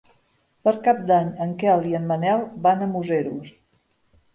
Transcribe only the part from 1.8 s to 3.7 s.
i en Manel van a Museros.